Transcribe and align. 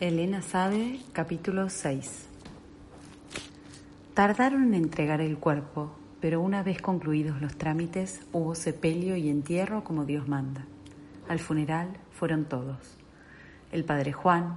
Elena 0.00 0.42
sabe, 0.42 0.98
capítulo 1.12 1.70
6. 1.70 2.26
Tardaron 4.12 4.64
en 4.64 4.74
entregar 4.74 5.20
el 5.20 5.38
cuerpo, 5.38 5.94
pero 6.20 6.40
una 6.40 6.64
vez 6.64 6.82
concluidos 6.82 7.40
los 7.40 7.56
trámites 7.56 8.20
hubo 8.32 8.56
sepelio 8.56 9.14
y 9.14 9.28
entierro 9.28 9.84
como 9.84 10.04
Dios 10.04 10.26
manda. 10.26 10.66
Al 11.28 11.38
funeral 11.38 11.90
fueron 12.10 12.46
todos. 12.46 12.76
El 13.70 13.84
padre 13.84 14.12
Juan, 14.12 14.56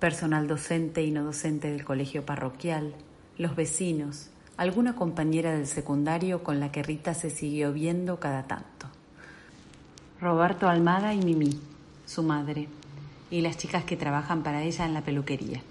personal 0.00 0.48
docente 0.48 1.02
y 1.02 1.10
no 1.10 1.22
docente 1.22 1.70
del 1.70 1.84
colegio 1.84 2.24
parroquial, 2.24 2.94
los 3.36 3.56
vecinos, 3.56 4.30
alguna 4.56 4.96
compañera 4.96 5.52
del 5.52 5.66
secundario 5.66 6.42
con 6.42 6.60
la 6.60 6.72
que 6.72 6.82
Rita 6.82 7.12
se 7.12 7.28
siguió 7.28 7.74
viendo 7.74 8.20
cada 8.20 8.44
tanto. 8.44 8.86
Roberto 10.18 10.66
Almada 10.66 11.12
y 11.12 11.18
Mimi, 11.18 11.60
su 12.06 12.22
madre, 12.22 12.68
y 13.30 13.40
las 13.40 13.56
chicas 13.56 13.84
que 13.84 13.96
trabajan 13.96 14.42
para 14.42 14.62
ella 14.62 14.86
en 14.86 14.94
la 14.94 15.02
peluquería. 15.02 15.62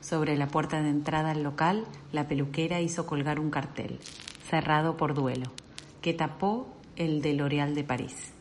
Sobre 0.00 0.36
la 0.36 0.48
puerta 0.48 0.82
de 0.82 0.90
entrada 0.90 1.32
al 1.32 1.42
local, 1.42 1.84
la 2.12 2.28
peluquera 2.28 2.80
hizo 2.80 3.06
colgar 3.06 3.40
un 3.40 3.50
cartel, 3.50 3.98
cerrado 4.48 4.96
por 4.96 5.14
duelo, 5.14 5.50
que 6.00 6.14
tapó 6.14 6.68
el 6.96 7.22
de 7.22 7.34
L'Oréal 7.34 7.74
de 7.74 7.84
París. 7.84 8.32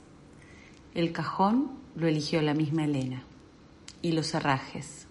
El 0.93 1.11
cajón 1.11 1.71
lo 1.95 2.07
eligió 2.07 2.41
la 2.41 2.53
misma 2.53 2.85
Elena, 2.85 3.23
y 4.01 4.11
los 4.11 4.33
herrajes, 4.33 5.07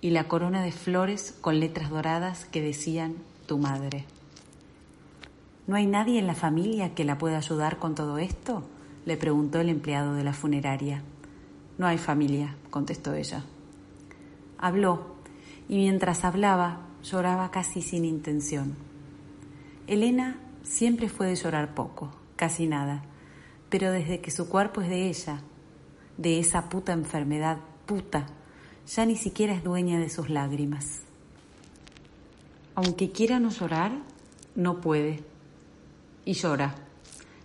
y 0.00 0.10
la 0.10 0.28
corona 0.28 0.62
de 0.62 0.72
flores 0.72 1.36
con 1.40 1.58
letras 1.58 1.90
doradas 1.90 2.44
que 2.44 2.60
decían 2.60 3.16
tu 3.46 3.58
madre. 3.58 4.04
¿No 5.66 5.74
hay 5.74 5.86
nadie 5.86 6.20
en 6.20 6.28
la 6.28 6.34
familia 6.34 6.94
que 6.94 7.04
la 7.04 7.18
pueda 7.18 7.38
ayudar 7.38 7.78
con 7.78 7.94
todo 7.94 8.18
esto? 8.18 8.62
le 9.04 9.16
preguntó 9.16 9.60
el 9.60 9.68
empleado 9.68 10.14
de 10.14 10.24
la 10.24 10.32
funeraria. 10.32 11.02
No 11.78 11.86
hay 11.86 11.98
familia, 11.98 12.56
contestó 12.70 13.14
ella. 13.14 13.44
Habló, 14.58 15.16
y 15.68 15.76
mientras 15.76 16.24
hablaba 16.24 16.80
lloraba 17.02 17.50
casi 17.50 17.82
sin 17.82 18.04
intención. 18.04 18.74
Elena 19.86 20.38
siempre 20.62 21.08
fue 21.08 21.26
de 21.26 21.36
llorar 21.36 21.74
poco, 21.74 22.12
casi 22.36 22.66
nada, 22.66 23.02
pero 23.68 23.90
desde 23.92 24.20
que 24.20 24.30
su 24.30 24.48
cuerpo 24.48 24.80
es 24.80 24.88
de 24.88 25.08
ella, 25.08 25.40
de 26.16 26.40
esa 26.40 26.68
puta 26.68 26.92
enfermedad 26.92 27.58
puta, 27.86 28.26
ya 28.86 29.06
ni 29.06 29.16
siquiera 29.16 29.54
es 29.54 29.62
dueña 29.62 29.98
de 29.98 30.08
sus 30.08 30.30
lágrimas. 30.30 31.02
Aunque 32.74 33.10
quiera 33.10 33.38
no 33.38 33.50
llorar, 33.50 33.92
no 34.54 34.80
puede. 34.80 35.24
Y 36.24 36.34
llora. 36.34 36.85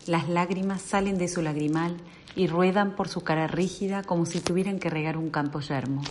Las 0.07 0.27
lágrimas 0.27 0.81
salen 0.81 1.19
de 1.19 1.27
su 1.27 1.43
lagrimal 1.43 1.97
y 2.35 2.47
ruedan 2.47 2.95
por 2.95 3.07
su 3.07 3.21
cara 3.21 3.45
rígida 3.45 4.01
como 4.01 4.25
si 4.25 4.39
tuvieran 4.39 4.79
que 4.79 4.89
regar 4.89 5.15
un 5.15 5.29
campo 5.29 5.59
yermo, 5.59 6.01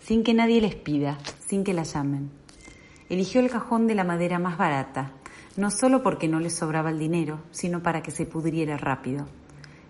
sin 0.00 0.24
que 0.24 0.32
nadie 0.32 0.62
les 0.62 0.74
pida, 0.74 1.18
sin 1.46 1.62
que 1.62 1.74
la 1.74 1.82
llamen. 1.82 2.30
Eligió 3.10 3.42
el 3.42 3.50
cajón 3.50 3.86
de 3.86 3.94
la 3.94 4.04
madera 4.04 4.38
más 4.38 4.56
barata, 4.56 5.12
no 5.58 5.70
solo 5.70 6.02
porque 6.02 6.28
no 6.28 6.40
le 6.40 6.48
sobraba 6.48 6.90
el 6.90 6.98
dinero, 6.98 7.42
sino 7.50 7.82
para 7.82 8.02
que 8.02 8.10
se 8.10 8.24
pudriera 8.24 8.78
rápido. 8.78 9.26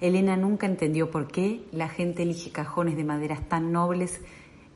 Elena 0.00 0.36
nunca 0.36 0.66
entendió 0.66 1.12
por 1.12 1.28
qué 1.28 1.64
la 1.70 1.88
gente 1.88 2.24
elige 2.24 2.50
cajones 2.50 2.96
de 2.96 3.04
maderas 3.04 3.48
tan 3.48 3.70
nobles 3.70 4.20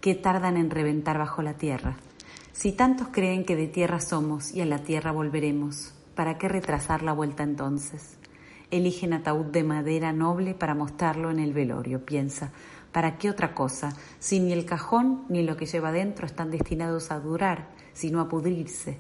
que 0.00 0.14
tardan 0.14 0.58
en 0.58 0.70
reventar 0.70 1.18
bajo 1.18 1.42
la 1.42 1.54
tierra. 1.54 1.96
Si 2.52 2.70
tantos 2.70 3.08
creen 3.10 3.44
que 3.44 3.56
de 3.56 3.66
tierra 3.66 3.98
somos 3.98 4.52
y 4.52 4.60
a 4.60 4.66
la 4.66 4.78
tierra 4.78 5.10
volveremos, 5.10 5.92
¿para 6.14 6.38
qué 6.38 6.46
retrasar 6.48 7.02
la 7.02 7.12
vuelta 7.14 7.42
entonces? 7.42 8.18
Eligen 8.76 9.12
ataúd 9.12 9.46
de 9.46 9.62
madera 9.62 10.12
noble 10.12 10.54
para 10.54 10.74
mostrarlo 10.74 11.30
en 11.30 11.38
el 11.38 11.52
velorio, 11.52 12.04
piensa. 12.04 12.52
¿Para 12.92 13.18
qué 13.18 13.30
otra 13.30 13.54
cosa? 13.54 13.96
Si 14.18 14.40
ni 14.40 14.52
el 14.52 14.64
cajón 14.64 15.24
ni 15.28 15.42
lo 15.42 15.56
que 15.56 15.66
lleva 15.66 15.92
dentro 15.92 16.26
están 16.26 16.50
destinados 16.50 17.10
a 17.10 17.20
durar, 17.20 17.70
sino 17.92 18.20
a 18.20 18.28
pudrirse, 18.28 18.98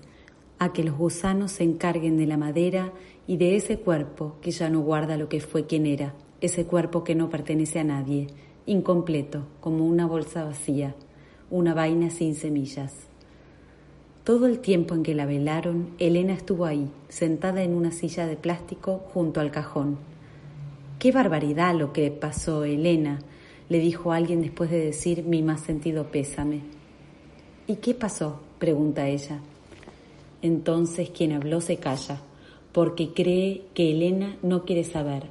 a 0.58 0.72
que 0.72 0.84
los 0.84 0.96
gusanos 0.96 1.52
se 1.52 1.64
encarguen 1.64 2.16
de 2.16 2.26
la 2.26 2.36
madera 2.36 2.92
y 3.26 3.36
de 3.36 3.56
ese 3.56 3.78
cuerpo 3.78 4.36
que 4.40 4.50
ya 4.50 4.70
no 4.70 4.80
guarda 4.80 5.16
lo 5.16 5.28
que 5.28 5.40
fue 5.40 5.66
quien 5.66 5.86
era, 5.86 6.14
ese 6.40 6.66
cuerpo 6.66 7.04
que 7.04 7.14
no 7.14 7.30
pertenece 7.30 7.80
a 7.80 7.84
nadie, 7.84 8.28
incompleto, 8.66 9.46
como 9.60 9.86
una 9.86 10.06
bolsa 10.06 10.44
vacía, 10.44 10.94
una 11.50 11.74
vaina 11.74 12.10
sin 12.10 12.34
semillas. 12.34 13.13
Todo 14.24 14.46
el 14.46 14.60
tiempo 14.60 14.94
en 14.94 15.02
que 15.02 15.14
la 15.14 15.26
velaron, 15.26 15.90
Elena 15.98 16.32
estuvo 16.32 16.64
ahí, 16.64 16.88
sentada 17.10 17.62
en 17.62 17.74
una 17.74 17.90
silla 17.90 18.26
de 18.26 18.36
plástico 18.36 19.04
junto 19.12 19.38
al 19.38 19.50
cajón. 19.50 19.98
Qué 20.98 21.12
barbaridad 21.12 21.74
lo 21.74 21.92
que 21.92 22.10
pasó, 22.10 22.64
Elena, 22.64 23.18
le 23.68 23.80
dijo 23.80 24.12
alguien 24.12 24.40
después 24.40 24.70
de 24.70 24.82
decir 24.82 25.24
mi 25.24 25.42
más 25.42 25.60
sentido 25.60 26.10
pésame. 26.10 26.60
¿Y 27.66 27.76
qué 27.76 27.92
pasó? 27.92 28.40
pregunta 28.58 29.08
ella. 29.08 29.40
Entonces 30.40 31.10
quien 31.10 31.32
habló 31.32 31.60
se 31.60 31.76
calla, 31.76 32.22
porque 32.72 33.12
cree 33.12 33.66
que 33.74 33.90
Elena 33.90 34.38
no 34.40 34.64
quiere 34.64 34.84
saber, 34.84 35.24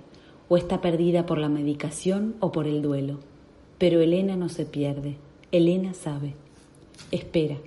o 0.50 0.58
está 0.58 0.82
perdida 0.82 1.26
por 1.26 1.40
la 1.40 1.50
medicación 1.50 2.36
o 2.42 2.52
por 2.52 2.68
el 2.68 2.84
duelo. 2.84 3.18
Pero 3.80 4.02
Elena 4.02 4.36
no 4.36 4.50
se 4.50 4.68
pierde, 4.68 5.16
Elena 5.52 5.96
sabe. 5.96 6.36
Espera 7.10 7.58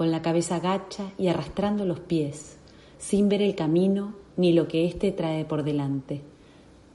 con 0.00 0.10
la 0.10 0.22
cabeza 0.22 0.60
gacha 0.60 1.12
y 1.18 1.28
arrastrando 1.28 1.84
los 1.84 2.00
pies, 2.00 2.56
sin 2.96 3.28
ver 3.28 3.42
el 3.42 3.54
camino 3.54 4.14
ni 4.38 4.54
lo 4.54 4.66
que 4.66 4.86
éste 4.86 5.12
trae 5.12 5.44
por 5.44 5.62
delante. 5.62 6.22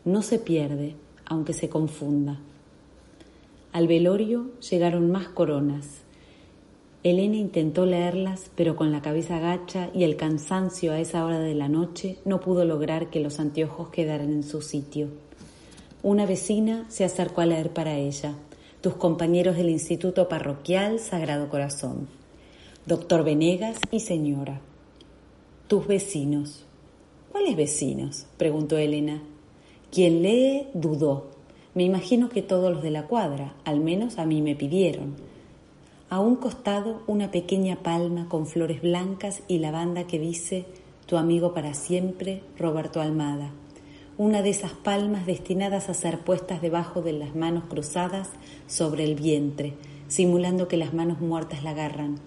No 0.06 0.24
se 0.24 0.40
pierde, 0.40 0.96
aunque 1.24 1.54
se 1.54 1.70
confunda. 1.70 2.40
Al 3.74 3.88
velorio 3.88 4.50
llegaron 4.72 5.12
más 5.12 5.28
coronas. 5.28 6.02
Elena 7.04 7.36
intentó 7.36 7.86
leerlas, 7.86 8.50
pero 8.56 8.76
con 8.76 8.92
la 8.92 9.04
cabeza 9.04 9.38
gacha 9.38 9.92
y 9.94 10.04
el 10.04 10.16
cansancio 10.16 10.92
a 10.92 11.00
esa 11.00 11.26
hora 11.26 11.40
de 11.40 11.54
la 11.54 11.70
noche 11.70 12.18
no 12.26 12.40
pudo 12.40 12.66
lograr 12.66 13.12
que 13.12 13.20
los 13.20 13.40
anteojos 13.40 13.90
quedaran 13.90 14.34
en 14.34 14.42
su 14.42 14.64
sitio. 14.64 15.10
Una 16.02 16.26
vecina 16.26 16.88
se 16.90 17.06
acercó 17.06 17.42
a 17.42 17.46
leer 17.46 17.72
para 17.72 18.00
ella, 18.00 18.34
tus 18.82 18.96
compañeros 18.96 19.58
del 19.58 19.70
Instituto 19.70 20.28
Parroquial 20.28 20.98
Sagrado 20.98 21.50
Corazón 21.50 22.25
doctor 22.86 23.24
Venegas 23.24 23.80
y 23.90 24.00
señora. 24.00 24.62
Tus 25.68 25.88
vecinos. 25.88 26.66
¿Cuáles 27.32 27.56
vecinos? 27.56 28.28
preguntó 28.38 28.78
Elena. 28.78 29.24
Quien 29.92 30.22
lee 30.22 30.68
dudó. 30.76 31.32
Me 31.74 31.82
imagino 31.82 32.30
que 32.30 32.44
todos 32.44 32.72
los 32.72 32.84
de 32.84 32.92
la 32.92 33.08
cuadra, 33.08 33.56
al 33.66 33.80
menos 33.80 34.20
a 34.20 34.28
mí 34.28 34.44
me 34.44 34.56
pidieron. 34.56 35.16
A 36.12 36.20
un 36.20 36.36
costado 36.36 37.02
una 37.08 37.32
pequeña 37.32 37.78
palma 37.78 38.30
con 38.30 38.46
flores 38.46 38.84
blancas 38.84 39.42
y 39.48 39.58
la 39.58 39.72
banda 39.72 40.06
que 40.06 40.20
dice 40.20 40.66
Tu 41.08 41.18
amigo 41.18 41.56
para 41.56 41.74
siempre, 41.74 42.44
Roberto 42.56 43.02
Almada. 43.02 43.50
Una 44.20 44.44
de 44.44 44.52
esas 44.52 44.74
palmas 44.74 45.26
destinadas 45.26 45.90
a 45.90 45.96
ser 45.96 46.20
puestas 46.20 46.62
debajo 46.62 47.02
de 47.02 47.14
las 47.14 47.36
manos 47.36 47.64
cruzadas 47.64 48.30
sobre 48.68 49.06
el 49.06 49.16
vientre, 49.16 49.74
simulando 50.08 50.68
que 50.68 50.78
las 50.78 50.94
manos 50.94 51.20
muertas 51.20 51.64
la 51.64 51.72
agarran 51.72 52.20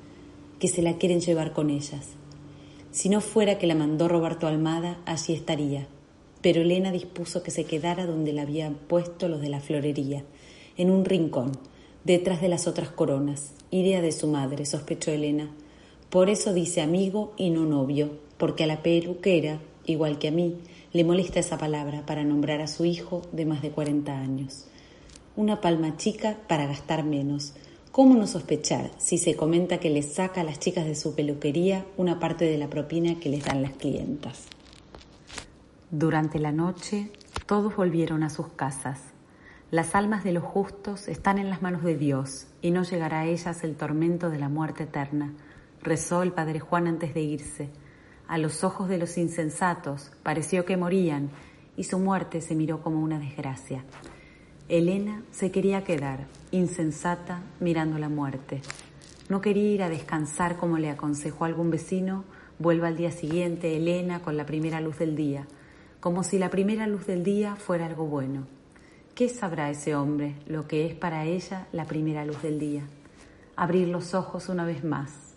que 0.59 0.69
se 0.69 0.83
la 0.83 0.99
quieren 0.99 1.21
llevar 1.21 1.53
con 1.53 1.71
ellas. 1.71 2.07
Si 2.91 3.09
no 3.09 3.21
fuera 3.21 3.59
que 3.59 3.67
la 3.67 3.75
mandó 3.75 4.09
Roberto 4.09 4.47
Almada, 4.47 4.99
allí 5.05 5.35
estaría. 5.35 5.87
Pero 6.41 6.63
Elena 6.63 6.93
dispuso 6.93 7.43
que 7.43 7.51
se 7.51 7.65
quedara 7.65 8.07
donde 8.07 8.33
la 8.33 8.43
habían 8.43 8.75
puesto 8.75 9.29
los 9.29 9.41
de 9.41 9.49
la 9.49 9.61
florería, 9.61 10.25
en 10.77 10.91
un 10.91 11.05
rincón, 11.05 11.53
detrás 12.05 12.41
de 12.41 12.49
las 12.49 12.67
otras 12.67 12.91
coronas. 12.91 13.53
Idea 13.71 14.01
de 14.01 14.13
su 14.13 14.29
madre, 14.29 14.65
sospechó 14.65 15.11
Elena. 15.11 15.51
Por 16.11 16.31
eso 16.31 16.55
dice 16.55 16.81
amigo 16.81 17.35
y 17.37 17.51
no 17.51 17.67
novio, 17.67 18.11
porque 18.39 18.65
a 18.65 18.67
la 18.67 18.83
peluquera, 18.83 19.61
igual 19.85 20.19
que 20.19 20.29
a 20.29 20.33
mí, 20.33 20.57
le 20.93 21.05
molesta 21.05 21.41
esa 21.41 21.59
palabra 21.59 22.07
para 22.07 22.25
nombrar 22.25 22.63
a 22.63 22.67
su 22.67 22.85
hijo 22.85 23.23
de 23.33 23.45
más 23.45 23.61
de 23.61 23.71
cuarenta 23.71 24.19
años. 24.19 24.65
Una 25.37 25.61
palma 25.61 25.97
chica 25.97 26.39
para 26.49 26.67
gastar 26.67 27.05
menos, 27.05 27.53
¿Cómo 27.99 28.15
no 28.15 28.29
sospechar 28.29 28.93
si 28.97 29.19
se 29.19 29.35
comenta 29.35 29.79
que 29.79 29.91
les 29.91 30.15
saca 30.15 30.43
a 30.43 30.45
las 30.45 30.61
chicas 30.61 30.87
de 30.87 30.95
su 30.95 31.17
peluquería 31.17 31.85
una 31.97 32.21
parte 32.21 32.45
de 32.45 32.57
la 32.57 32.71
propina 32.71 33.19
que 33.19 33.29
les 33.29 33.45
dan 33.45 33.61
las 33.61 33.73
clientas? 33.73 34.47
Durante 35.91 36.39
la 36.39 36.53
noche 36.53 37.11
todos 37.47 37.75
volvieron 37.75 38.23
a 38.23 38.31
sus 38.31 38.51
casas. 38.53 39.01
Las 39.73 39.97
almas 39.97 40.23
de 40.23 40.31
los 40.31 40.45
justos 40.45 41.09
están 41.09 41.39
en 41.39 41.51
las 41.51 41.61
manos 41.61 41.83
de 41.83 41.97
Dios 41.97 42.47
y 42.63 42.71
no 42.71 42.85
llegará 42.85 43.23
a 43.23 43.27
ellas 43.27 43.65
el 43.65 43.75
tormento 43.75 44.31
de 44.31 44.39
la 44.39 44.49
muerte 44.49 44.85
eterna, 44.85 45.35
rezó 45.83 46.23
el 46.23 46.31
padre 46.31 46.61
Juan 46.61 46.87
antes 46.87 47.15
de 47.15 47.23
irse. 47.23 47.69
A 48.29 48.39
los 48.39 48.63
ojos 48.63 48.89
de 48.89 48.99
los 48.99 49.19
insensatos 49.19 50.13
pareció 50.23 50.65
que 50.65 50.77
morían 50.77 51.31
y 51.77 51.83
su 51.83 51.99
muerte 51.99 52.43
se 52.43 52.55
miró 52.55 52.81
como 52.81 53.03
una 53.03 53.19
desgracia. 53.19 53.83
Elena 54.69 55.23
se 55.31 55.51
quería 55.51 55.85
quedar, 55.85 56.27
insensata, 56.51 57.43
mirando 57.61 57.99
la 57.99 58.09
muerte. 58.09 58.61
No 59.29 59.41
quería 59.41 59.71
ir 59.71 59.83
a 59.83 59.89
descansar 59.89 60.57
como 60.57 60.79
le 60.79 60.91
aconsejó 60.91 61.45
algún 61.45 61.71
vecino, 61.71 62.25
vuelva 62.59 62.89
al 62.89 62.97
día 62.97 63.11
siguiente 63.11 63.77
Elena 63.77 64.21
con 64.21 64.37
la 64.37 64.47
primera 64.47 64.81
luz 64.81 64.99
del 64.99 65.17
día, 65.17 65.47
como 66.01 66.23
si 66.23 66.39
la 66.39 66.51
primera 66.51 66.87
luz 66.87 67.07
del 67.07 67.25
día 67.25 67.57
fuera 67.57 67.87
algo 67.87 68.07
bueno. 68.07 68.47
¿Qué 69.15 69.29
sabrá 69.29 69.71
ese 69.71 69.95
hombre 69.95 70.37
lo 70.47 70.69
que 70.69 70.87
es 70.87 70.95
para 70.95 71.25
ella 71.25 71.67
la 71.73 71.87
primera 71.87 72.25
luz 72.25 72.41
del 72.43 72.59
día? 72.59 72.85
abrir 73.59 73.89
los 73.89 74.15
ojos 74.15 74.49
una 74.49 74.65
vez 74.65 74.85
más. 74.85 75.35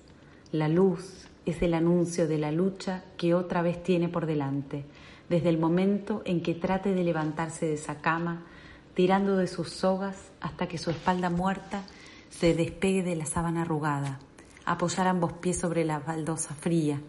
La 0.52 0.68
luz 0.68 1.28
es 1.48 1.64
el 1.64 1.74
anuncio 1.74 2.28
de 2.28 2.38
la 2.38 2.52
lucha 2.52 3.04
que 3.18 3.34
otra 3.34 3.64
vez 3.64 3.82
tiene 3.82 4.10
por 4.10 4.28
delante, 4.28 4.86
desde 5.28 5.50
el 5.50 5.58
momento 5.58 6.22
en 6.24 6.44
que 6.44 6.54
trate 6.54 6.94
de 6.94 7.04
levantarse 7.04 7.66
de 7.66 7.74
esa 7.74 8.00
cama, 8.00 8.44
tirando 8.94 9.38
de 9.38 9.48
sus 9.48 9.70
sogas 9.70 10.18
hasta 10.40 10.68
que 10.68 10.78
su 10.78 10.90
espalda 10.90 11.30
muerta 11.30 11.84
se 12.30 12.54
despegue 12.54 13.04
de 13.04 13.16
la 13.16 13.26
sábana 13.26 13.62
arrugada, 13.62 14.20
apoyar 14.66 15.08
ambos 15.08 15.34
pies 15.34 15.60
sobre 15.60 15.86
la 15.86 16.00
baldosa 16.00 16.56
fría, 16.56 17.00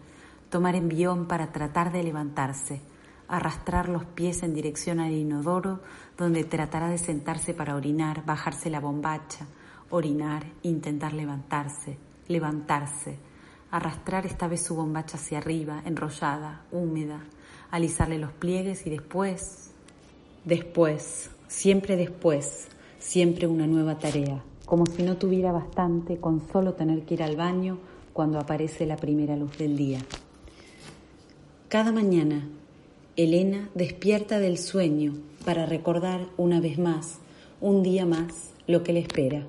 tomar 0.49 0.75
envión 0.75 1.27
para 1.27 1.51
tratar 1.51 1.91
de 1.91 2.03
levantarse, 2.03 2.81
arrastrar 3.27 3.89
los 3.89 4.05
pies 4.05 4.43
en 4.43 4.53
dirección 4.53 4.99
al 4.99 5.11
inodoro, 5.11 5.81
donde 6.17 6.43
tratará 6.43 6.89
de 6.89 6.97
sentarse 6.97 7.53
para 7.53 7.75
orinar, 7.75 8.23
bajarse 8.25 8.69
la 8.69 8.79
bombacha, 8.79 9.47
orinar, 9.89 10.45
intentar 10.61 11.13
levantarse, 11.13 11.97
levantarse, 12.27 13.17
arrastrar 13.71 14.25
esta 14.25 14.47
vez 14.47 14.63
su 14.63 14.75
bombacha 14.75 15.17
hacia 15.17 15.39
arriba, 15.39 15.81
enrollada, 15.85 16.61
húmeda, 16.71 17.21
alisarle 17.71 18.19
los 18.19 18.31
pliegues 18.31 18.85
y 18.85 18.91
después, 18.91 19.71
después, 20.45 21.31
siempre 21.47 21.95
después, 21.95 22.67
siempre 22.99 23.47
una 23.47 23.67
nueva 23.67 23.99
tarea, 23.99 24.43
como 24.65 24.85
si 24.85 25.03
no 25.03 25.17
tuviera 25.17 25.51
bastante 25.51 26.17
con 26.17 26.41
solo 26.51 26.73
tener 26.73 27.03
que 27.03 27.15
ir 27.15 27.23
al 27.23 27.35
baño 27.35 27.79
cuando 28.13 28.39
aparece 28.39 28.85
la 28.85 28.97
primera 28.97 29.35
luz 29.35 29.57
del 29.57 29.75
día. 29.75 29.99
Cada 31.67 31.91
mañana, 31.91 32.47
Elena 33.15 33.69
despierta 33.73 34.39
del 34.39 34.57
sueño 34.57 35.13
para 35.45 35.65
recordar 35.65 36.27
una 36.37 36.61
vez 36.61 36.77
más, 36.77 37.19
un 37.61 37.83
día 37.83 38.05
más, 38.05 38.51
lo 38.67 38.83
que 38.83 38.93
le 38.93 38.99
espera. 38.99 39.45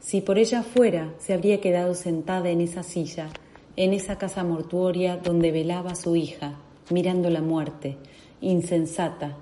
Si 0.00 0.20
por 0.20 0.38
ella 0.38 0.62
fuera, 0.62 1.14
se 1.18 1.34
habría 1.34 1.60
quedado 1.60 1.94
sentada 1.94 2.50
en 2.50 2.60
esa 2.60 2.82
silla, 2.82 3.28
en 3.76 3.92
esa 3.92 4.16
casa 4.16 4.44
mortuoria 4.44 5.16
donde 5.16 5.52
velaba 5.52 5.92
a 5.92 5.96
su 5.96 6.16
hija, 6.16 6.58
mirando 6.90 7.30
la 7.30 7.42
muerte, 7.42 7.96
insensata, 8.40 9.36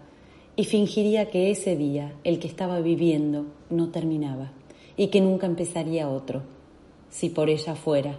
y 0.56 0.64
fingiría 0.64 1.30
que 1.30 1.50
ese 1.50 1.76
día, 1.76 2.14
el 2.24 2.38
que 2.38 2.48
estaba 2.48 2.80
viviendo, 2.80 3.46
no 3.70 3.90
terminaba, 3.90 4.52
y 4.96 5.08
que 5.08 5.20
nunca 5.20 5.46
empezaría 5.46 6.08
otro, 6.08 6.42
si 7.10 7.28
por 7.28 7.50
ella 7.50 7.74
fuera 7.74 8.18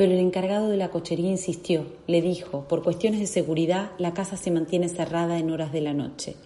pero 0.00 0.14
el 0.14 0.18
encargado 0.20 0.70
de 0.70 0.78
la 0.78 0.88
cochería 0.88 1.28
insistió, 1.28 1.84
le 2.06 2.22
dijo, 2.22 2.64
por 2.66 2.82
cuestiones 2.82 3.20
de 3.20 3.26
seguridad 3.26 3.90
la 3.98 4.14
casa 4.14 4.38
se 4.38 4.50
mantiene 4.50 4.88
cerrada 4.88 5.38
en 5.38 5.50
horas 5.50 5.74
de 5.74 5.82
la 5.82 5.92
noche. 5.92 6.36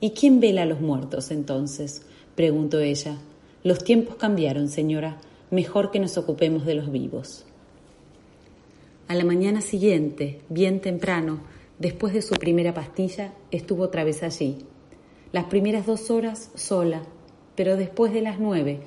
¿Y 0.00 0.10
quién 0.10 0.38
vela 0.38 0.64
a 0.64 0.66
los 0.66 0.82
muertos 0.82 1.30
entonces? 1.30 2.02
preguntó 2.34 2.80
ella. 2.80 3.16
Los 3.62 3.82
tiempos 3.84 4.16
cambiaron, 4.16 4.68
señora. 4.68 5.16
Mejor 5.50 5.90
que 5.90 5.98
nos 5.98 6.18
ocupemos 6.18 6.66
de 6.66 6.74
los 6.74 6.92
vivos. 6.92 7.46
A 9.08 9.14
la 9.14 9.24
mañana 9.24 9.62
siguiente, 9.62 10.42
bien 10.50 10.80
temprano, 10.80 11.40
después 11.78 12.12
de 12.12 12.22
su 12.22 12.34
primera 12.34 12.74
pastilla, 12.74 13.32
estuvo 13.50 13.82
otra 13.84 14.04
vez 14.04 14.22
allí. 14.22 14.58
Las 15.32 15.44
primeras 15.44 15.86
dos 15.86 16.10
horas 16.10 16.50
sola, 16.54 17.02
pero 17.54 17.76
después 17.76 18.12
de 18.12 18.22
las 18.22 18.38
nueve 18.38 18.80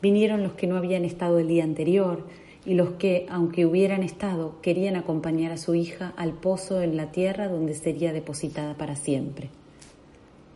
vinieron 0.00 0.42
los 0.42 0.52
que 0.52 0.66
no 0.66 0.76
habían 0.76 1.04
estado 1.04 1.38
el 1.38 1.48
día 1.48 1.64
anterior, 1.64 2.26
y 2.64 2.74
los 2.74 2.92
que, 2.92 3.26
aunque 3.28 3.66
hubieran 3.66 4.02
estado, 4.02 4.60
querían 4.62 4.96
acompañar 4.96 5.52
a 5.52 5.56
su 5.56 5.74
hija 5.74 6.12
al 6.16 6.32
pozo 6.32 6.80
en 6.80 6.96
la 6.96 7.10
tierra 7.10 7.48
donde 7.48 7.74
sería 7.74 8.12
depositada 8.12 8.74
para 8.74 8.94
siempre. 8.94 9.50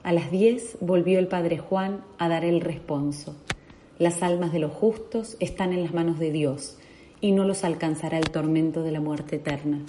A 0.04 0.12
las 0.12 0.30
diez 0.30 0.78
volvió 0.80 1.18
el 1.18 1.26
padre 1.26 1.58
Juan 1.58 2.04
a 2.18 2.28
dar 2.28 2.44
el 2.44 2.60
responso. 2.60 3.34
Las 3.98 4.22
almas 4.22 4.52
de 4.52 4.60
los 4.60 4.72
justos 4.72 5.36
están 5.40 5.72
en 5.72 5.82
las 5.82 5.94
manos 5.94 6.20
de 6.20 6.30
Dios 6.30 6.78
y 7.20 7.32
no 7.32 7.44
los 7.44 7.64
alcanzará 7.64 8.18
el 8.18 8.30
tormento 8.30 8.82
de 8.84 8.92
la 8.92 9.00
muerte 9.00 9.36
eterna. 9.36 9.84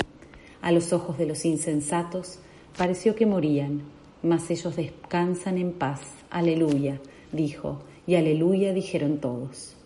A 0.68 0.74
los 0.74 0.92
ojos 0.92 1.18
de 1.18 1.26
los 1.26 1.46
insensatos 1.46 2.40
pareció 2.78 3.16
que 3.16 3.26
morían, 3.26 3.84
mas 4.22 4.52
ellos 4.52 4.76
descansan 4.76 5.58
en 5.58 5.72
paz. 5.72 6.02
Aleluya, 6.30 7.00
dijo, 7.32 7.80
y 8.06 8.16
aleluya 8.16 8.74
dijeron 8.74 9.20
todos. 9.20 9.78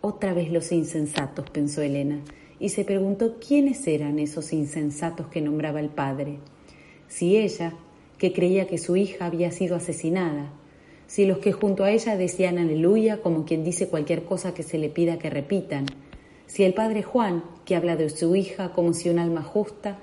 Otra 0.00 0.32
vez 0.32 0.50
los 0.50 0.72
insensatos, 0.72 1.50
pensó 1.50 1.82
Elena, 1.82 2.20
y 2.58 2.70
se 2.70 2.86
preguntó 2.86 3.36
quiénes 3.38 3.86
eran 3.86 4.18
esos 4.18 4.54
insensatos 4.54 5.26
que 5.26 5.42
nombraba 5.42 5.78
el 5.78 5.90
padre. 5.90 6.38
Si 7.06 7.36
ella, 7.36 7.74
que 8.16 8.32
creía 8.32 8.66
que 8.66 8.78
su 8.78 8.96
hija 8.96 9.26
había 9.26 9.52
sido 9.52 9.76
asesinada, 9.76 10.50
si 11.06 11.26
los 11.26 11.36
que 11.36 11.52
junto 11.52 11.84
a 11.84 11.90
ella 11.90 12.16
decían 12.16 12.56
aleluya 12.56 13.20
como 13.20 13.44
quien 13.44 13.62
dice 13.62 13.88
cualquier 13.88 14.24
cosa 14.24 14.54
que 14.54 14.62
se 14.62 14.78
le 14.78 14.88
pida 14.88 15.18
que 15.18 15.28
repitan, 15.28 15.84
si 16.46 16.64
el 16.64 16.72
padre 16.72 17.02
Juan, 17.02 17.44
que 17.66 17.76
habla 17.76 17.94
de 17.96 18.08
su 18.08 18.34
hija 18.34 18.72
como 18.72 18.94
si 18.94 19.10
un 19.10 19.18
alma 19.18 19.42
justa, 19.42 19.98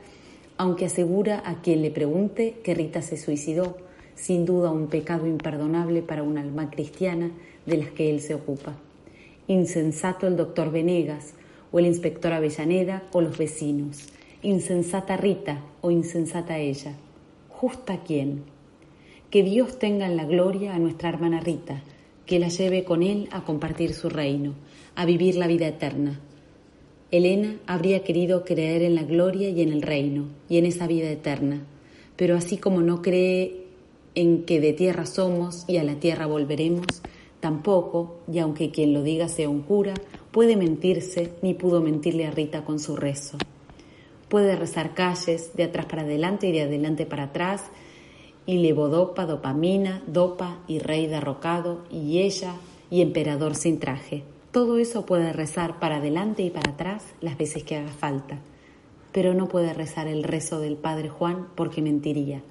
aunque 0.58 0.86
asegura 0.86 1.42
a 1.46 1.62
quien 1.62 1.82
le 1.82 1.92
pregunte 1.92 2.56
que 2.64 2.74
Rita 2.74 3.02
se 3.02 3.18
suicidó, 3.18 3.78
sin 4.16 4.46
duda 4.46 4.72
un 4.72 4.88
pecado 4.88 5.28
imperdonable 5.28 6.02
para 6.02 6.24
un 6.24 6.38
alma 6.38 6.70
cristiana 6.70 7.32
de 7.66 7.78
las 7.78 7.90
que 7.90 8.10
él 8.10 8.20
se 8.22 8.34
ocupa 8.34 8.76
insensato 9.48 10.28
el 10.28 10.36
doctor 10.36 10.72
Venegas 10.72 11.34
o 11.72 11.80
el 11.80 11.86
inspector 11.86 12.34
Avellaneda 12.34 13.04
o 13.12 13.22
los 13.22 13.38
vecinos, 13.38 14.08
insensata 14.42 15.18
Rita 15.18 15.62
o 15.82 15.90
insensata 15.90 16.58
ella. 16.58 16.94
¿Justa 17.50 18.02
quién? 18.06 18.44
Que 19.32 19.44
Dios 19.44 19.80
tenga 19.80 20.06
en 20.06 20.18
la 20.18 20.26
gloria 20.26 20.76
a 20.76 20.80
nuestra 20.80 21.10
hermana 21.10 21.40
Rita, 21.40 21.82
que 22.26 22.40
la 22.40 22.50
lleve 22.50 22.84
con 22.84 23.04
él 23.04 23.30
a 23.32 23.44
compartir 23.44 23.94
su 23.94 24.10
reino, 24.10 24.54
a 24.96 25.06
vivir 25.06 25.36
la 25.36 25.48
vida 25.48 25.68
eterna. 25.68 26.20
Elena 27.12 27.58
habría 27.68 28.04
querido 28.04 28.44
creer 28.44 28.82
en 28.82 28.96
la 28.96 29.04
gloria 29.04 29.50
y 29.50 29.62
en 29.62 29.72
el 29.72 29.82
reino, 29.82 30.26
y 30.50 30.58
en 30.58 30.66
esa 30.66 30.88
vida 30.88 31.10
eterna, 31.10 31.66
pero 32.16 32.36
así 32.36 32.58
como 32.58 32.82
no 32.82 33.02
cree 33.02 33.68
en 34.16 34.44
que 34.44 34.60
de 34.60 34.74
tierra 34.74 35.06
somos 35.06 35.64
y 35.68 35.78
a 35.78 35.84
la 35.84 35.96
tierra 35.96 36.26
volveremos, 36.26 37.02
Tampoco, 37.40 38.18
y 38.32 38.40
aunque 38.40 38.72
quien 38.72 38.94
lo 38.94 39.04
diga 39.04 39.28
sea 39.28 39.50
un 39.50 39.62
cura, 39.62 39.94
puede 40.32 40.56
mentirse 40.56 41.34
ni 41.42 41.54
pudo 41.54 41.82
mentirle 41.82 42.26
a 42.26 42.32
Rita 42.32 42.66
con 42.66 42.80
su 42.80 42.96
rezo. 42.96 43.38
Puede 44.28 44.56
rezar 44.56 44.94
calles 44.94 45.52
de 45.56 45.64
atrás 45.64 45.86
para 45.86 46.02
adelante 46.02 46.48
y 46.48 46.52
de 46.52 46.64
adelante 46.64 47.06
para 47.06 47.26
atrás, 47.26 47.64
y 48.46 48.58
levodopa, 48.58 49.26
dopamina, 49.26 50.04
dopa 50.08 50.64
y 50.68 50.80
rey 50.80 51.06
derrocado, 51.06 51.84
y 51.92 52.20
ella 52.20 52.56
y 52.90 53.02
emperador 53.02 53.56
sin 53.56 53.80
traje. 53.80 54.24
Todo 54.52 54.78
eso 54.78 55.06
puede 55.06 55.34
rezar 55.34 55.80
para 55.80 55.98
adelante 55.98 56.42
y 56.42 56.50
para 56.50 56.72
atrás 56.72 57.04
las 57.22 57.38
veces 57.38 57.64
que 57.64 57.76
haga 57.76 57.92
falta, 57.92 58.40
pero 59.12 59.34
no 59.34 59.48
puede 59.48 59.74
rezar 59.74 60.08
el 60.08 60.24
rezo 60.24 60.60
del 60.60 60.78
Padre 60.78 61.10
Juan 61.10 61.48
porque 61.56 61.82
mentiría. 61.82 62.42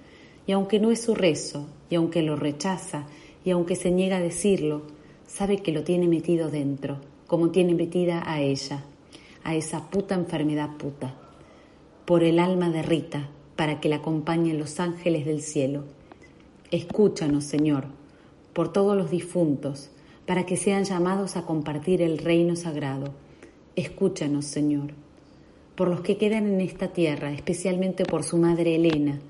Y 0.47 0.53
aunque 0.53 0.79
no 0.79 0.93
es 0.93 1.01
su 1.01 1.15
rezo, 1.15 1.67
y 1.89 1.95
aunque 1.97 2.23
lo 2.23 2.37
rechaza, 2.37 3.07
y 3.45 3.51
aunque 3.51 3.77
se 3.77 3.91
niega 3.91 4.19
a 4.19 4.21
decirlo, 4.21 4.83
sabe 5.27 5.59
que 5.59 5.73
lo 5.73 5.85
tiene 5.85 6.07
metido 6.07 6.51
dentro, 6.51 6.99
como 7.27 7.51
tiene 7.51 7.75
metida 7.75 8.23
a 8.31 8.41
ella, 8.41 8.85
a 9.43 9.55
esa 9.55 9.91
puta 9.91 10.15
enfermedad 10.15 10.77
puta, 10.77 11.15
por 12.05 12.23
el 12.23 12.39
alma 12.39 12.71
de 12.71 12.83
Rita, 12.83 13.29
para 13.57 13.81
que 13.81 13.89
la 13.89 13.97
acompañen 13.97 14.59
los 14.59 14.81
ángeles 14.81 15.25
del 15.25 15.41
cielo. 15.41 15.85
Escúchanos, 16.71 17.45
Señor, 17.45 17.87
por 18.53 18.73
todos 18.73 18.97
los 18.97 19.11
difuntos, 19.11 19.91
para 20.27 20.45
que 20.45 20.57
sean 20.57 20.85
llamados 20.85 21.37
a 21.37 21.47
compartir 21.47 22.03
el 22.03 22.19
reino 22.19 22.57
sagrado. 22.57 23.15
Escúchanos, 23.77 24.45
Señor, 24.45 24.93
por 25.77 25.89
los 25.89 26.01
que 26.01 26.17
quedan 26.17 26.47
en 26.47 26.61
esta 26.61 26.89
tierra, 26.89 27.33
especialmente 27.33 28.05
por 28.05 28.25
su 28.25 28.37
madre 28.37 28.75
Elena, 28.75 29.21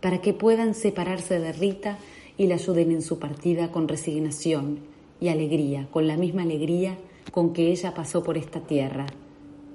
para 0.00 0.20
que 0.20 0.32
puedan 0.32 0.74
separarse 0.74 1.38
de 1.38 1.52
Rita 1.52 1.98
y 2.38 2.46
la 2.46 2.54
ayuden 2.54 2.90
en 2.90 3.02
su 3.02 3.18
partida 3.18 3.70
con 3.70 3.88
resignación 3.88 4.80
y 5.20 5.28
alegría, 5.28 5.88
con 5.90 6.06
la 6.06 6.16
misma 6.16 6.42
alegría 6.42 6.96
con 7.32 7.52
que 7.52 7.70
ella 7.70 7.94
pasó 7.94 8.22
por 8.22 8.38
esta 8.38 8.60
tierra. 8.60 9.06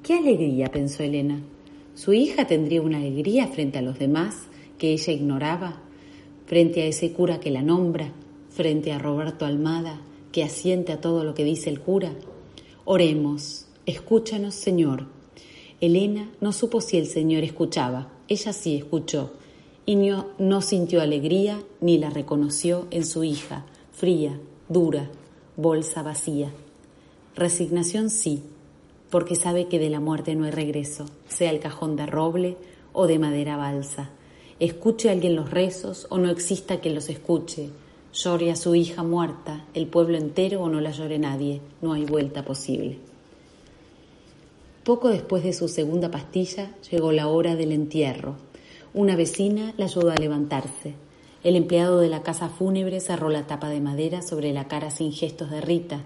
¿Qué 0.04 0.16
alegría? 0.16 0.68
pensó 0.68 1.04
Elena. 1.04 1.42
¿Su 1.94 2.14
hija 2.14 2.48
tendría 2.48 2.82
una 2.82 2.98
alegría 2.98 3.48
frente 3.48 3.78
a 3.78 3.82
los 3.82 4.00
demás 4.00 4.48
que 4.78 4.94
ella 4.94 5.14
ignoraba? 5.14 5.82
Frente 6.46 6.82
a 6.82 6.86
ese 6.86 7.12
cura 7.12 7.40
que 7.40 7.52
la 7.52 7.62
nombra, 7.62 8.12
frente 8.50 8.92
a 8.92 9.00
Roberto 9.00 9.46
Almada, 9.46 10.02
que 10.32 10.44
asiente 10.44 10.92
a 10.92 11.02
todo 11.02 11.24
lo 11.24 11.34
que 11.34 11.44
dice 11.44 11.70
el 11.70 11.82
cura. 11.82 12.14
Oremos, 12.86 13.66
escúchanos, 13.86 14.56
Señor. 14.56 15.08
Elena 15.80 16.32
no 16.42 16.54
supo 16.54 16.82
si 16.82 16.98
el 16.98 17.08
Señor 17.08 17.44
escuchaba. 17.44 18.12
Ella 18.28 18.54
sí 18.54 18.76
escuchó 18.76 19.32
y 19.86 19.96
no, 19.96 20.62
sintió 20.62 21.02
alegría 21.02 21.62
ni 21.80 21.98
la 21.98 22.10
reconoció 22.10 22.88
en 22.92 23.06
su 23.06 23.24
hija, 23.24 23.66
fría, 23.92 24.40
dura, 24.70 25.10
bolsa 25.58 26.04
vacía. 26.04 26.52
Resignación 27.36 28.10
sí, 28.10 28.44
porque 29.10 29.36
sabe 29.36 29.68
que 29.68 29.80
de 29.80 29.90
la 29.90 30.00
muerte 30.00 30.36
no 30.36 30.46
hay 30.46 30.52
regreso, 30.52 31.06
sea 31.28 31.50
el 31.50 31.60
cajón 31.60 31.96
de 31.96 32.06
roble 32.06 32.58
o 32.94 33.08
de 33.08 33.20
madera 33.20 33.58
balsa. 33.58 34.12
Escuche 34.60 35.10
alguien 35.10 35.36
los 35.36 35.50
rezos 35.50 36.06
o 36.10 36.20
no 36.20 36.30
exista 36.30 36.80
quien 36.80 36.96
los 36.96 37.10
escuche. 37.10 37.70
Llore 38.14 38.52
a 38.52 38.58
su 38.58 38.76
hija 38.76 39.04
muerta, 39.04 39.66
el 39.74 39.88
pueblo 39.88 40.18
entero 40.18 40.62
o 40.62 40.70
no 40.70 40.82
la 40.82 40.92
llore 40.92 41.18
nadie, 41.18 41.62
no 41.82 41.94
hay 41.94 42.04
vuelta 42.04 42.44
posible. 42.44 43.00
Poco 44.84 45.08
después 45.08 45.44
de 45.44 45.54
su 45.54 45.70
segunda 45.70 46.12
pastilla 46.12 46.76
llegó 46.90 47.14
la 47.14 47.28
hora 47.28 47.56
del 47.56 47.72
entierro. 47.72 48.36
Una 48.94 49.16
vecina 49.16 49.74
la 49.78 49.86
ayudó 49.86 50.12
a 50.12 50.16
levantarse. 50.16 50.96
El 51.44 51.56
empleado 51.56 52.00
de 52.00 52.10
la 52.10 52.22
casa 52.22 52.50
fúnebre 52.50 53.00
cerró 53.00 53.30
la 53.30 53.48
tapa 53.48 53.70
de 53.70 53.80
madera 53.80 54.22
sobre 54.22 54.52
la 54.52 54.68
cara 54.68 54.92
sin 54.92 55.14
gestos 55.14 55.50
de 55.50 55.62
Rita 55.62 56.02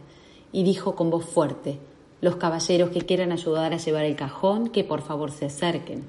y 0.52 0.64
dijo 0.64 0.96
con 0.96 1.10
voz 1.10 1.26
fuerte, 1.26 1.80
los 2.22 2.36
caballeros 2.36 2.92
que 2.92 3.02
quieran 3.02 3.32
ayudar 3.32 3.74
a 3.74 3.78
llevar 3.78 4.06
el 4.06 4.16
cajón, 4.16 4.70
que 4.70 4.84
por 4.84 5.02
favor 5.02 5.32
se 5.32 5.46
acerquen. 5.46 6.04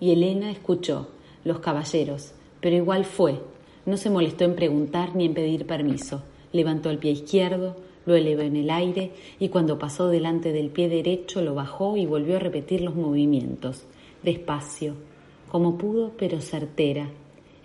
Y 0.00 0.12
Elena 0.12 0.50
escuchó, 0.50 1.08
los 1.44 1.58
caballeros, 1.58 2.32
pero 2.60 2.76
igual 2.76 3.04
fue. 3.04 3.40
No 3.88 3.96
se 3.96 4.10
molestó 4.10 4.44
en 4.44 4.54
preguntar 4.54 5.16
ni 5.16 5.24
en 5.24 5.32
pedir 5.32 5.64
permiso. 5.64 6.22
Levantó 6.52 6.90
el 6.90 6.98
pie 6.98 7.12
izquierdo, 7.12 7.74
lo 8.04 8.16
elevó 8.16 8.42
en 8.42 8.56
el 8.56 8.68
aire 8.68 9.12
y 9.40 9.48
cuando 9.48 9.78
pasó 9.78 10.08
delante 10.08 10.52
del 10.52 10.68
pie 10.68 10.90
derecho 10.90 11.40
lo 11.40 11.54
bajó 11.54 11.96
y 11.96 12.04
volvió 12.04 12.36
a 12.36 12.38
repetir 12.38 12.82
los 12.82 12.94
movimientos, 12.94 13.86
despacio, 14.22 14.92
como 15.50 15.78
pudo 15.78 16.12
pero 16.18 16.42
certera, 16.42 17.08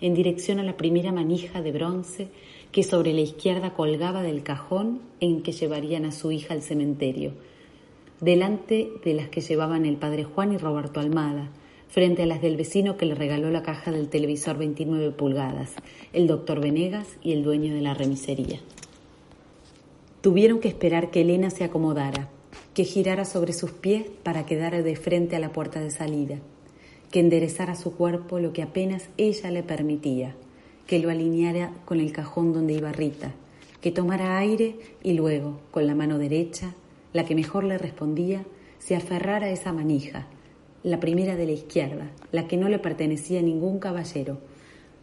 en 0.00 0.14
dirección 0.14 0.60
a 0.60 0.62
la 0.62 0.78
primera 0.78 1.12
manija 1.12 1.60
de 1.60 1.72
bronce 1.72 2.28
que 2.72 2.84
sobre 2.84 3.12
la 3.12 3.20
izquierda 3.20 3.74
colgaba 3.74 4.22
del 4.22 4.42
cajón 4.42 5.02
en 5.20 5.42
que 5.42 5.52
llevarían 5.52 6.06
a 6.06 6.12
su 6.12 6.32
hija 6.32 6.54
al 6.54 6.62
cementerio, 6.62 7.32
delante 8.22 8.92
de 9.04 9.12
las 9.12 9.28
que 9.28 9.42
llevaban 9.42 9.84
el 9.84 9.98
padre 9.98 10.24
Juan 10.24 10.54
y 10.54 10.56
Roberto 10.56 11.00
Almada, 11.00 11.50
frente 11.88 12.22
a 12.22 12.26
las 12.26 12.42
del 12.42 12.56
vecino 12.56 12.96
que 12.96 13.06
le 13.06 13.14
regaló 13.14 13.50
la 13.50 13.62
caja 13.62 13.92
del 13.92 14.08
televisor 14.08 14.58
29 14.58 15.10
pulgadas, 15.12 15.74
el 16.12 16.26
doctor 16.26 16.60
Venegas 16.60 17.06
y 17.22 17.32
el 17.32 17.42
dueño 17.42 17.74
de 17.74 17.80
la 17.80 17.94
remisería. 17.94 18.60
Tuvieron 20.20 20.58
que 20.58 20.68
esperar 20.68 21.10
que 21.10 21.20
Elena 21.20 21.50
se 21.50 21.64
acomodara, 21.64 22.28
que 22.74 22.84
girara 22.84 23.24
sobre 23.24 23.52
sus 23.52 23.70
pies 23.70 24.04
para 24.22 24.46
quedar 24.46 24.82
de 24.82 24.96
frente 24.96 25.36
a 25.36 25.38
la 25.38 25.52
puerta 25.52 25.80
de 25.80 25.90
salida, 25.90 26.38
que 27.10 27.20
enderezara 27.20 27.76
su 27.76 27.94
cuerpo 27.94 28.40
lo 28.40 28.52
que 28.52 28.62
apenas 28.62 29.08
ella 29.16 29.50
le 29.50 29.62
permitía, 29.62 30.34
que 30.86 30.98
lo 30.98 31.10
alineara 31.10 31.72
con 31.84 32.00
el 32.00 32.12
cajón 32.12 32.52
donde 32.52 32.72
iba 32.72 32.90
Rita, 32.90 33.32
que 33.80 33.92
tomara 33.92 34.38
aire 34.38 34.76
y 35.02 35.12
luego, 35.12 35.60
con 35.70 35.86
la 35.86 35.94
mano 35.94 36.18
derecha, 36.18 36.74
la 37.12 37.24
que 37.24 37.34
mejor 37.34 37.64
le 37.64 37.78
respondía, 37.78 38.44
se 38.78 38.96
aferrara 38.96 39.46
a 39.46 39.50
esa 39.50 39.72
manija, 39.72 40.26
la 40.84 41.00
primera 41.00 41.34
de 41.34 41.46
la 41.46 41.52
izquierda, 41.52 42.10
la 42.30 42.46
que 42.46 42.58
no 42.58 42.68
le 42.68 42.78
pertenecía 42.78 43.40
a 43.40 43.42
ningún 43.42 43.78
caballero, 43.78 44.38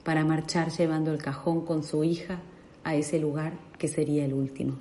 para 0.04 0.24
marchar 0.24 0.70
llevando 0.70 1.12
el 1.12 1.18
cajón 1.18 1.66
con 1.66 1.84
su 1.84 2.04
hija 2.04 2.40
a 2.84 2.96
ese 2.96 3.20
lugar 3.20 3.54
que 3.80 3.88
sería 3.88 4.24
el 4.24 4.36
último. 4.36 4.76